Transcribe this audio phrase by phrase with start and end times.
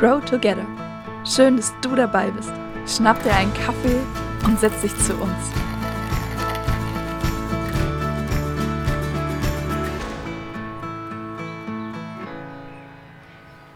[0.00, 0.64] Grow Together.
[1.26, 2.50] Schön, dass du dabei bist.
[2.86, 3.98] Schnapp dir einen Kaffee
[4.46, 5.52] und setz dich zu uns.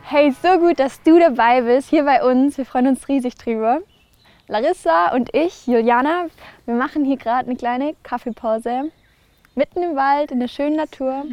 [0.05, 2.56] Hey, so gut, dass du dabei bist hier bei uns.
[2.56, 3.80] Wir freuen uns riesig drüber.
[4.48, 6.29] Larissa und ich, Juliana,
[6.64, 8.91] wir machen hier gerade eine kleine Kaffeepause.
[9.56, 11.27] Mitten im Wald, in der schönen Natur.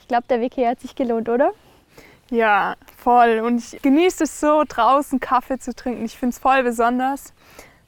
[0.00, 1.52] Ich glaube, der Weg hier hat sich gelohnt, oder?
[2.30, 3.40] Ja, voll.
[3.40, 6.04] Und ich genieße es so, draußen Kaffee zu trinken.
[6.04, 7.32] Ich finde es voll besonders.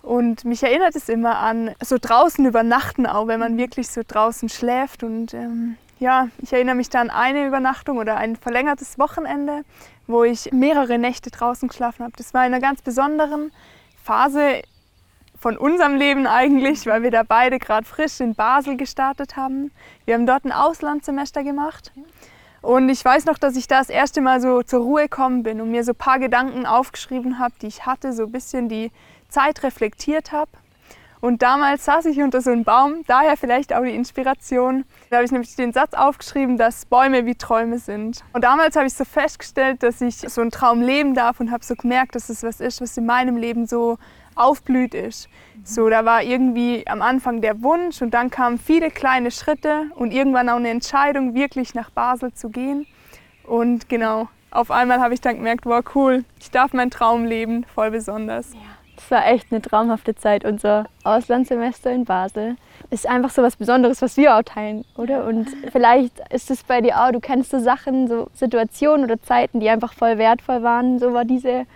[0.03, 4.49] Und mich erinnert es immer an so draußen übernachten auch, wenn man wirklich so draußen
[4.49, 5.03] schläft.
[5.03, 9.63] Und ähm, ja, ich erinnere mich da an eine Übernachtung oder ein verlängertes Wochenende,
[10.07, 12.15] wo ich mehrere Nächte draußen geschlafen habe.
[12.17, 13.53] Das war in einer ganz besonderen
[14.03, 14.63] Phase
[15.39, 19.71] von unserem Leben eigentlich, weil wir da beide gerade frisch in Basel gestartet haben.
[20.07, 21.93] Wir haben dort ein Auslandssemester gemacht.
[22.63, 25.61] Und ich weiß noch, dass ich da das erste Mal so zur Ruhe gekommen bin
[25.61, 28.91] und mir so ein paar Gedanken aufgeschrieben habe, die ich hatte, so ein bisschen die
[29.29, 30.51] Zeit reflektiert habe.
[31.21, 34.85] Und damals saß ich unter so einem Baum, daher vielleicht auch die Inspiration.
[35.11, 38.25] Da habe ich nämlich den Satz aufgeschrieben, dass Bäume wie Träume sind.
[38.33, 41.63] Und damals habe ich so festgestellt, dass ich so einen Traum leben darf und habe
[41.63, 43.99] so gemerkt, dass es was ist, was in meinem Leben so
[44.41, 45.29] aufblüht ist.
[45.63, 50.13] So, da war irgendwie am Anfang der Wunsch und dann kamen viele kleine Schritte und
[50.13, 52.87] irgendwann auch eine Entscheidung, wirklich nach Basel zu gehen.
[53.45, 57.65] Und genau, auf einmal habe ich dann gemerkt, wow, cool, ich darf meinen Traum leben,
[57.75, 58.55] voll besonders.
[58.55, 58.61] Ja,
[58.97, 60.45] das war echt eine traumhafte Zeit.
[60.45, 62.57] Unser Auslandssemester in Basel
[62.91, 65.27] ist einfach so was Besonderes, was wir auch teilen, oder?
[65.27, 69.61] Und vielleicht ist es bei dir auch, du kennst so Sachen, so Situationen oder Zeiten,
[69.61, 70.99] die einfach voll wertvoll waren.
[70.99, 71.67] So war diese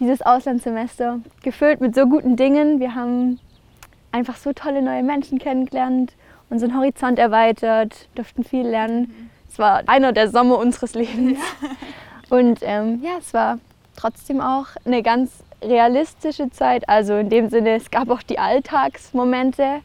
[0.00, 2.80] dieses Auslandssemester gefüllt mit so guten Dingen.
[2.80, 3.38] Wir haben
[4.10, 6.14] einfach so tolle neue Menschen kennengelernt,
[6.48, 9.30] unseren Horizont erweitert, durften viel lernen.
[9.48, 11.38] Es war einer der Sommer unseres Lebens.
[11.38, 12.36] Ja.
[12.36, 13.58] Und ähm, ja, es war
[13.96, 16.88] trotzdem auch eine ganz realistische Zeit.
[16.88, 19.80] Also in dem Sinne, es gab auch die Alltagsmomente,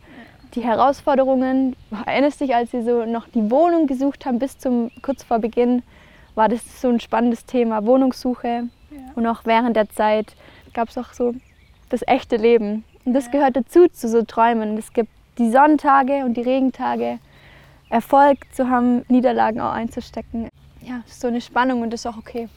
[0.53, 1.75] die Herausforderungen.
[2.05, 5.83] Erinnerst dich, als wir so noch die Wohnung gesucht haben, bis zum kurz vor Beginn,
[6.35, 8.69] war das so ein spannendes Thema, Wohnungssuche.
[9.15, 10.35] Und auch während der Zeit
[10.73, 11.33] gab es auch so
[11.89, 12.83] das echte Leben.
[13.05, 14.77] Und das gehört dazu, zu so Träumen.
[14.77, 17.19] Es gibt die Sonntage und die Regentage,
[17.89, 20.49] Erfolg zu haben, Niederlagen auch einzustecken.
[20.81, 22.49] Ja, so eine Spannung und das ist auch okay.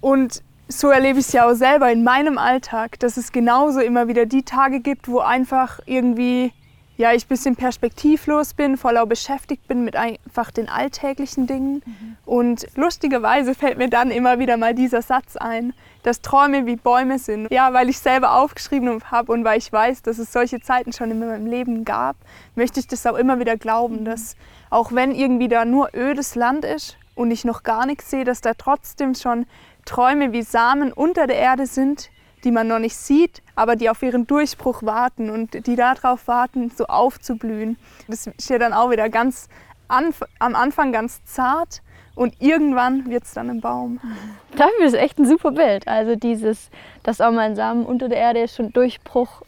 [0.00, 4.06] Und so erlebe ich es ja auch selber in meinem Alltag, dass es genauso immer
[4.06, 6.52] wieder die Tage gibt, wo einfach irgendwie
[6.98, 11.82] ja, ich ein bisschen perspektivlos bin, voller beschäftigt bin mit einfach den alltäglichen Dingen.
[11.86, 12.16] Mhm.
[12.26, 17.20] Und lustigerweise fällt mir dann immer wieder mal dieser Satz ein, dass Träume wie Bäume
[17.20, 17.52] sind.
[17.52, 21.12] Ja, weil ich selber aufgeschrieben habe und weil ich weiß, dass es solche Zeiten schon
[21.12, 22.16] in meinem Leben gab,
[22.56, 24.04] möchte ich das auch immer wieder glauben, mhm.
[24.04, 24.34] dass
[24.68, 28.40] auch wenn irgendwie da nur ödes Land ist und ich noch gar nichts sehe, dass
[28.40, 29.46] da trotzdem schon
[29.84, 32.10] Träume wie Samen unter der Erde sind,
[32.44, 36.70] die man noch nicht sieht, aber die auf ihren Durchbruch warten und die darauf warten,
[36.70, 37.78] so aufzublühen.
[38.06, 39.48] Das ist ja dann auch wieder ganz
[39.88, 41.82] anf am Anfang ganz zart
[42.14, 44.00] und irgendwann wird es dann ein Baum.
[44.56, 45.86] Dafür ist echt ein super Bild.
[45.88, 46.70] Also dieses,
[47.02, 49.42] dass auch mal ein Samen unter der Erde schon Durchbruch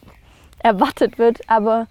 [0.60, 1.86] erwartet wird, aber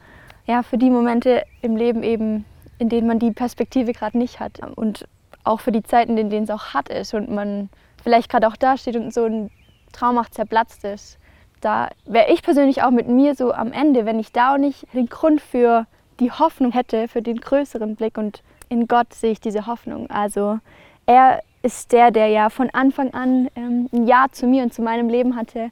[0.45, 2.45] ja, für die Momente im Leben eben,
[2.77, 5.07] in denen man die Perspektive gerade nicht hat und
[5.43, 7.69] auch für die Zeiten, in denen es auch hart ist und man
[8.03, 9.51] vielleicht gerade auch da steht und so ein
[9.91, 11.17] traumhaft zerplatzt ist.
[11.61, 14.85] Da wäre ich persönlich auch mit mir so am Ende, wenn ich da auch nicht
[14.93, 15.85] den Grund für
[16.19, 18.17] die Hoffnung hätte, für den größeren Blick.
[18.17, 20.09] Und in Gott sehe ich diese Hoffnung.
[20.09, 20.59] Also
[21.05, 24.81] er ist der, der ja von Anfang an ähm, ein Ja zu mir und zu
[24.81, 25.71] meinem Leben hatte,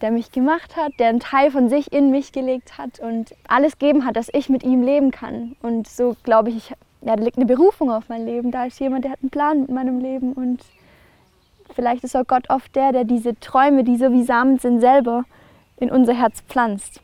[0.00, 3.78] der mich gemacht hat, der einen Teil von sich in mich gelegt hat und alles
[3.78, 5.56] geben hat, dass ich mit ihm leben kann.
[5.62, 8.50] Und so glaube ich, ich ja, da liegt eine Berufung auf mein Leben.
[8.50, 10.60] Da ist jemand, der hat einen Plan mit meinem Leben und
[11.74, 15.24] Vielleicht ist auch Gott oft der, der diese Träume, die so wie Samen sind, selber
[15.76, 17.00] in unser Herz pflanzt.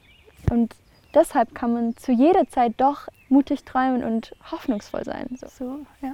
[0.50, 0.74] Und
[1.14, 5.28] deshalb kann man zu jeder Zeit doch mutig träumen und hoffnungsvoll sein.
[5.40, 6.12] So, so ja.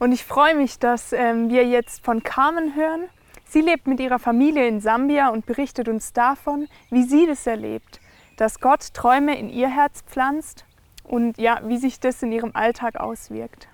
[0.00, 3.08] Und ich freue mich, dass ähm, wir jetzt von Carmen hören.
[3.46, 8.00] Sie lebt mit ihrer Familie in Sambia und berichtet uns davon, wie sie das erlebt,
[8.36, 10.64] dass Gott Träume in ihr Herz pflanzt
[11.04, 13.68] und ja, wie sich das in ihrem Alltag auswirkt.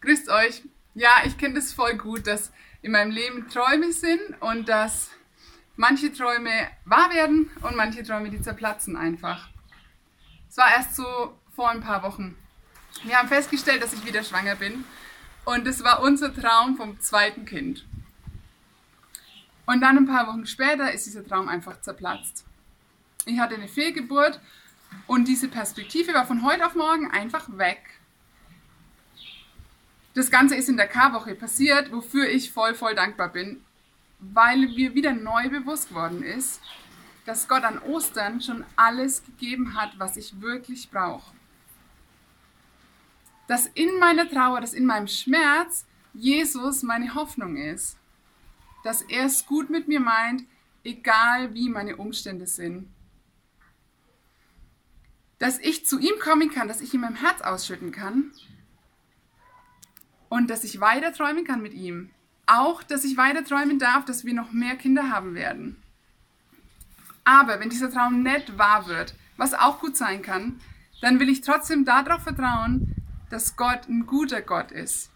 [0.00, 0.62] Grüßt euch!
[0.98, 2.50] Ja, ich kenne das voll gut, dass
[2.82, 5.10] in meinem Leben Träume sind und dass
[5.76, 6.50] manche Träume
[6.86, 9.48] wahr werden und manche Träume, die zerplatzen einfach.
[10.50, 12.36] Es war erst so vor ein paar Wochen.
[13.04, 14.84] Wir haben festgestellt, dass ich wieder schwanger bin
[15.44, 17.86] und das war unser Traum vom zweiten Kind.
[19.66, 22.44] Und dann ein paar Wochen später ist dieser Traum einfach zerplatzt.
[23.24, 24.40] Ich hatte eine Fehlgeburt
[25.06, 27.98] und diese Perspektive war von heute auf morgen einfach weg
[30.18, 33.64] Das Ganze ist in der Karwoche passiert, wofür ich voll, voll dankbar bin,
[34.18, 36.60] weil mir wieder neu bewusst geworden ist,
[37.24, 41.32] dass Gott an Ostern schon alles gegeben hat, was ich wirklich brauche.
[43.46, 47.96] Dass in meiner Trauer, dass in meinem Schmerz Jesus meine Hoffnung ist.
[48.82, 50.42] Dass er es gut mit mir meint,
[50.82, 52.92] egal wie meine Umstände sind.
[55.38, 58.32] Dass ich zu ihm kommen kann, dass ich ihm mein Herz ausschütten kann
[60.28, 62.10] und dass ich weiter träumen kann mit ihm.
[62.46, 65.82] Auch, dass ich weiter träumen darf, dass wir noch mehr Kinder haben werden.
[67.24, 70.60] Aber wenn dieser Traum nicht wahr wird, was auch gut sein kann,
[71.02, 72.94] dann will ich trotzdem darauf vertrauen,
[73.30, 75.10] dass Gott ein guter Gott ist.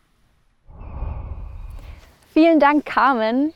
[2.32, 3.52] Vielen Dank, Carmen.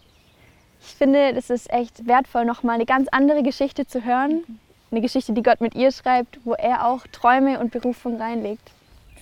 [0.80, 4.44] Ich finde, das ist echt wertvoll, nochmal eine ganz andere Geschichte zu hören.
[4.90, 8.70] Eine Geschichte, die Gott mit ihr schreibt, wo er auch Träume und Berufung reinlegt.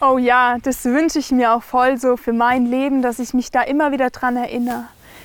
[0.07, 3.51] Oh ja, das wünsche ich mir auch voll so für mein Leben, dass ich mich
[3.51, 4.85] da immer wieder dran erinnere,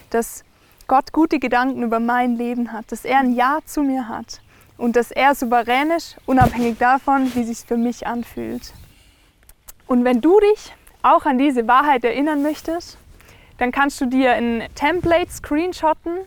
[0.10, 0.46] dass
[0.88, 4.40] Gott gute Gedanken über mein Leben hat, dass er ein Ja zu mir hat
[4.78, 8.72] und dass er souverän ist, unabhängig davon, wie sich für mich anfühlt.
[9.86, 12.98] Und wenn du dich auch an diese Wahrheit erinnern möchtest,
[13.58, 16.20] dann kannst du dir ein Template screenshotten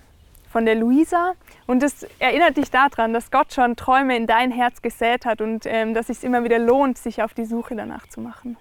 [0.50, 1.32] von der Luisa
[1.72, 5.64] und das erinnert dich daran, dass Gott schon Träume in dein Herz gesät hat und
[5.64, 8.58] ähm, dass es sich immer wieder lohnt, sich auf die Suche danach zu machen.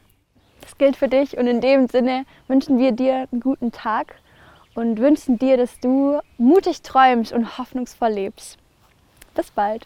[0.62, 4.16] Das gilt für dich und in dem Sinne wünschen wir dir einen guten Tag
[4.76, 8.58] und wünschen dir, dass du mutig träumst und hoffnungsvoll lebst.
[9.36, 9.86] Bis bald.